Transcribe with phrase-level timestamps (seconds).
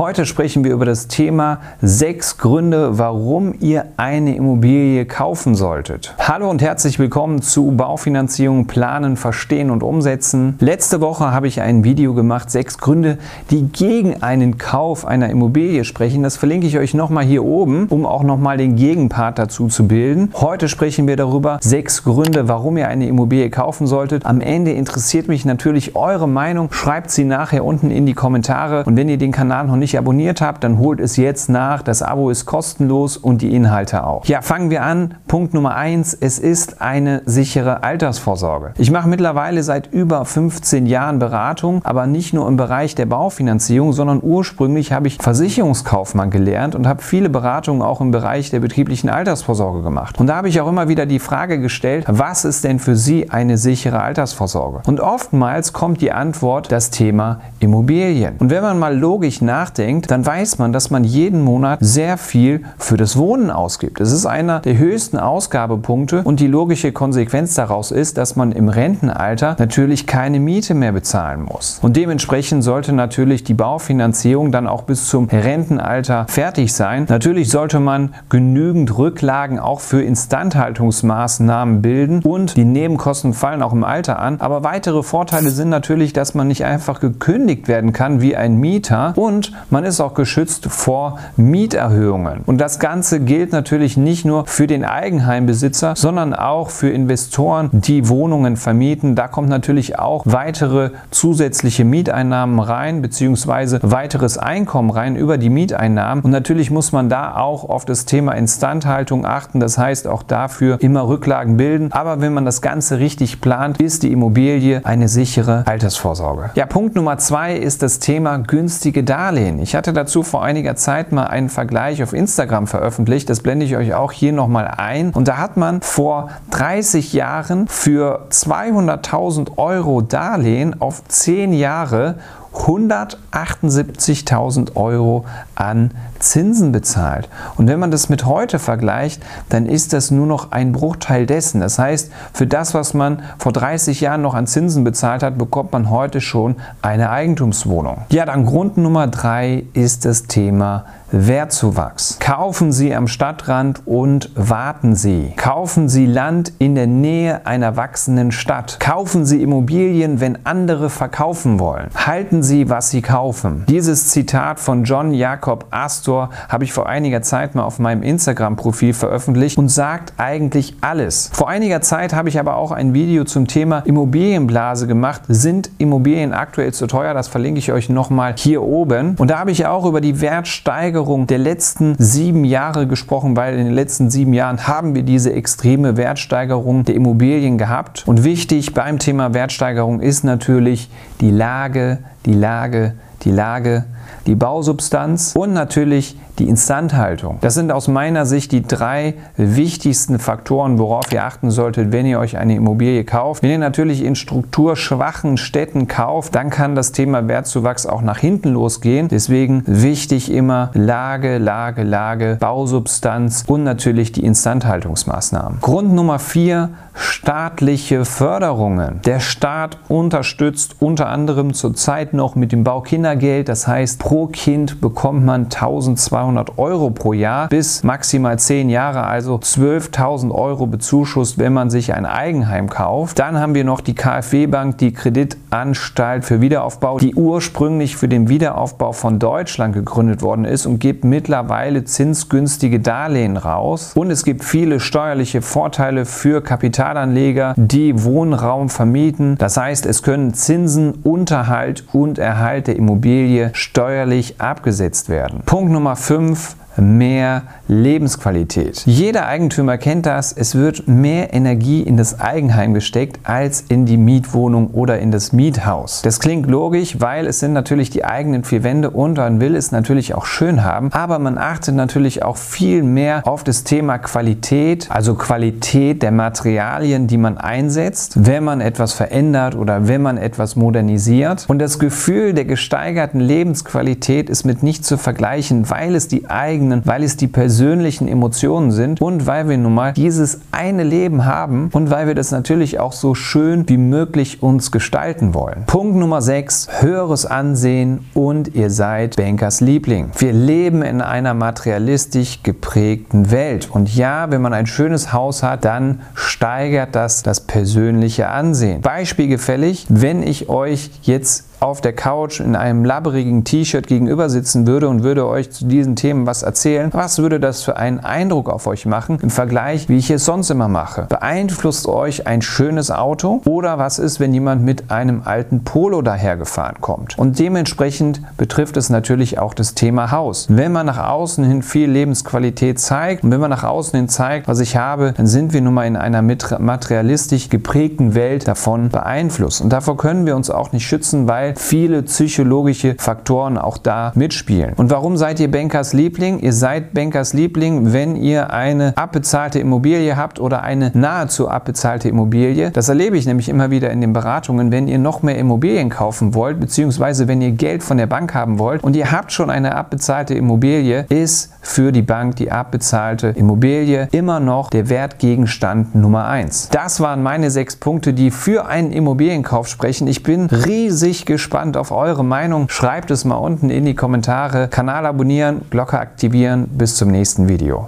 [0.00, 6.14] Heute sprechen wir über das Thema sechs Gründe, warum ihr eine Immobilie kaufen solltet.
[6.18, 10.56] Hallo und herzlich willkommen zu Baufinanzierung planen, verstehen und umsetzen.
[10.58, 13.18] Letzte Woche habe ich ein Video gemacht, sechs Gründe,
[13.50, 16.22] die gegen einen Kauf einer Immobilie sprechen.
[16.22, 20.30] Das verlinke ich euch nochmal hier oben, um auch nochmal den Gegenpart dazu zu bilden.
[20.32, 24.24] Heute sprechen wir darüber, sechs Gründe, warum ihr eine Immobilie kaufen solltet.
[24.24, 26.72] Am Ende interessiert mich natürlich eure Meinung.
[26.72, 28.84] Schreibt sie nachher unten in die Kommentare.
[28.84, 31.82] Und wenn ihr den Kanal noch nicht abonniert habt, dann holt es jetzt nach.
[31.82, 34.24] Das Abo ist kostenlos und die Inhalte auch.
[34.26, 35.14] Ja, fangen wir an.
[35.26, 38.74] Punkt Nummer eins: Es ist eine sichere Altersvorsorge.
[38.78, 43.92] Ich mache mittlerweile seit über 15 Jahren Beratung, aber nicht nur im Bereich der Baufinanzierung,
[43.92, 49.10] sondern ursprünglich habe ich Versicherungskaufmann gelernt und habe viele Beratungen auch im Bereich der betrieblichen
[49.10, 50.18] Altersvorsorge gemacht.
[50.20, 53.30] Und da habe ich auch immer wieder die Frage gestellt, was ist denn für Sie
[53.30, 54.82] eine sichere Altersvorsorge?
[54.86, 58.36] Und oftmals kommt die Antwort das Thema Immobilien.
[58.38, 62.62] Und wenn man mal logisch nachdenkt, dann weiß man, dass man jeden Monat sehr viel
[62.78, 64.00] für das Wohnen ausgibt.
[64.00, 68.68] Es ist einer der höchsten Ausgabepunkte und die logische Konsequenz daraus ist, dass man im
[68.68, 71.78] Rentenalter natürlich keine Miete mehr bezahlen muss.
[71.82, 77.06] Und dementsprechend sollte natürlich die Baufinanzierung dann auch bis zum Rentenalter fertig sein.
[77.08, 83.84] Natürlich sollte man genügend Rücklagen auch für Instandhaltungsmaßnahmen bilden und die Nebenkosten fallen auch im
[83.84, 84.40] Alter an.
[84.40, 89.14] Aber weitere Vorteile sind natürlich, dass man nicht einfach gekündigt werden kann wie ein Mieter
[89.16, 92.42] und man ist auch geschützt vor Mieterhöhungen.
[92.46, 98.08] Und das Ganze gilt natürlich nicht nur für den Eigenheimbesitzer, sondern auch für Investoren, die
[98.08, 99.14] Wohnungen vermieten.
[99.14, 106.24] Da kommt natürlich auch weitere zusätzliche Mieteinnahmen rein, beziehungsweise weiteres Einkommen rein über die Mieteinnahmen.
[106.24, 109.60] Und natürlich muss man da auch auf das Thema Instandhaltung achten.
[109.60, 111.92] Das heißt auch dafür immer Rücklagen bilden.
[111.92, 116.50] Aber wenn man das Ganze richtig plant, ist die Immobilie eine sichere Altersvorsorge.
[116.54, 119.59] Ja, Punkt Nummer zwei ist das Thema günstige Darlehen.
[119.62, 123.28] Ich hatte dazu vor einiger Zeit mal einen Vergleich auf Instagram veröffentlicht.
[123.28, 125.10] Das blende ich euch auch hier nochmal ein.
[125.10, 132.16] Und da hat man vor 30 Jahren für 200.000 Euro Darlehen auf 10 Jahre
[132.54, 135.24] 178.000 Euro
[135.54, 137.28] an Zinsen bezahlt.
[137.56, 141.60] Und wenn man das mit heute vergleicht, dann ist das nur noch ein Bruchteil dessen.
[141.60, 145.72] Das heißt, für das, was man vor 30 Jahren noch an Zinsen bezahlt hat, bekommt
[145.72, 148.02] man heute schon eine Eigentumswohnung.
[148.10, 152.18] Ja, dann Grund Nummer drei ist das Thema Wertzuwachs.
[152.20, 155.32] Kaufen Sie am Stadtrand und warten Sie.
[155.36, 158.78] Kaufen Sie Land in der Nähe einer wachsenden Stadt.
[158.78, 161.88] Kaufen Sie Immobilien, wenn andere verkaufen wollen.
[161.96, 163.64] Halten Sie, was Sie kaufen.
[163.68, 168.94] Dieses Zitat von John Jacob Astor habe ich vor einiger Zeit mal auf meinem Instagram-Profil
[168.94, 171.30] veröffentlicht und sagt eigentlich alles.
[171.32, 175.22] Vor einiger Zeit habe ich aber auch ein Video zum Thema Immobilienblase gemacht.
[175.26, 177.14] Sind Immobilien aktuell zu teuer?
[177.14, 179.16] Das verlinke ich euch nochmal hier oben.
[179.18, 183.58] Und da habe ich auch über die Wertsteigerung Wertsteigerung der letzten sieben Jahre gesprochen, weil
[183.58, 188.06] in den letzten sieben Jahren haben wir diese extreme Wertsteigerung der Immobilien gehabt.
[188.06, 190.90] Und wichtig beim Thema Wertsteigerung ist natürlich
[191.22, 192.94] die Lage, die Lage,
[193.24, 193.84] die Lage,
[194.26, 197.38] die Bausubstanz und natürlich die Instandhaltung.
[197.42, 202.18] Das sind aus meiner Sicht die drei wichtigsten Faktoren, worauf ihr achten solltet, wenn ihr
[202.18, 203.42] euch eine Immobilie kauft.
[203.42, 208.50] Wenn ihr natürlich in strukturschwachen Städten kauft, dann kann das Thema Wertzuwachs auch nach hinten
[208.50, 209.08] losgehen.
[209.08, 215.60] Deswegen wichtig immer Lage, Lage, Lage, Bausubstanz und natürlich die Instandhaltungsmaßnahmen.
[215.60, 219.00] Grund Nummer vier, staatliche Förderungen.
[219.04, 222.64] Der Staat unterstützt unter anderem zurzeit noch mit dem
[223.10, 223.48] Baukindergeld.
[223.48, 229.04] Das heißt, pro Kind bekommt man 1200 200 Euro pro Jahr bis maximal 10 Jahre,
[229.04, 233.18] also 12.000 Euro bezuschusst, wenn man sich ein Eigenheim kauft.
[233.18, 238.28] Dann haben wir noch die KfW Bank, die Kreditanstalt für Wiederaufbau, die ursprünglich für den
[238.28, 243.92] Wiederaufbau von Deutschland gegründet worden ist und gibt mittlerweile zinsgünstige Darlehen raus.
[243.94, 249.36] Und es gibt viele steuerliche Vorteile für Kapitalanleger, die Wohnraum vermieten.
[249.38, 255.40] Das heißt, es können Zinsen, Unterhalt und Erhalt der Immobilie steuerlich abgesetzt werden.
[255.46, 258.82] Punkt Nummer 5 5 mehr Lebensqualität.
[258.86, 260.32] Jeder Eigentümer kennt das.
[260.32, 265.32] Es wird mehr Energie in das Eigenheim gesteckt als in die Mietwohnung oder in das
[265.32, 266.02] Miethaus.
[266.02, 269.72] Das klingt logisch, weil es sind natürlich die eigenen vier Wände und man will es
[269.72, 274.88] natürlich auch schön haben, aber man achtet natürlich auch viel mehr auf das Thema Qualität,
[274.90, 280.56] also Qualität der Materialien, die man einsetzt, wenn man etwas verändert oder wenn man etwas
[280.56, 281.44] modernisiert.
[281.48, 286.59] Und das Gefühl der gesteigerten Lebensqualität ist mit nicht zu vergleichen, weil es die eigenen
[286.60, 291.24] eigenen, weil es die persönlichen Emotionen sind und weil wir nun mal dieses eine Leben
[291.24, 295.64] haben und weil wir das natürlich auch so schön wie möglich uns gestalten wollen.
[295.66, 300.10] Punkt Nummer 6, höheres Ansehen und ihr seid Bankers Liebling.
[300.18, 305.64] Wir leben in einer materialistisch geprägten Welt und ja, wenn man ein schönes Haus hat,
[305.64, 308.82] dann steigert das das persönliche Ansehen.
[308.82, 314.88] Beispielgefällig, wenn ich euch jetzt auf der Couch in einem labberigen T-Shirt gegenüber sitzen würde
[314.88, 318.66] und würde euch zu diesen Themen was erzählen, was würde das für einen Eindruck auf
[318.66, 321.06] euch machen im Vergleich, wie ich es sonst immer mache?
[321.08, 326.80] Beeinflusst euch ein schönes Auto oder was ist, wenn jemand mit einem alten Polo dahergefahren
[326.80, 327.18] kommt?
[327.18, 330.46] Und dementsprechend betrifft es natürlich auch das Thema Haus.
[330.48, 334.48] Wenn man nach außen hin viel Lebensqualität zeigt und wenn man nach außen hin zeigt,
[334.48, 339.60] was ich habe, dann sind wir nun mal in einer materialistisch geprägten Welt davon beeinflusst.
[339.60, 344.74] Und davor können wir uns auch nicht schützen, weil viele psychologische Faktoren auch da mitspielen.
[344.76, 346.40] Und warum seid ihr Bankers Liebling?
[346.40, 352.70] Ihr seid Bankers Liebling, wenn ihr eine abbezahlte Immobilie habt oder eine nahezu abbezahlte Immobilie.
[352.70, 356.34] Das erlebe ich nämlich immer wieder in den Beratungen, wenn ihr noch mehr Immobilien kaufen
[356.34, 359.74] wollt, beziehungsweise wenn ihr Geld von der Bank haben wollt und ihr habt schon eine
[359.74, 366.68] abbezahlte Immobilie, ist für die Bank die abbezahlte Immobilie immer noch der Wertgegenstand Nummer 1.
[366.70, 370.06] Das waren meine sechs Punkte, die für einen Immobilienkauf sprechen.
[370.06, 372.68] Ich bin riesig gespannt auf eure Meinung.
[372.68, 374.68] Schreibt es mal unten in die Kommentare.
[374.68, 376.68] Kanal abonnieren, Glocke aktivieren.
[376.68, 377.78] Bis zum nächsten Video.